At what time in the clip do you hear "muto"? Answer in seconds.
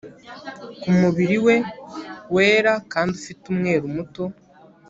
3.95-4.23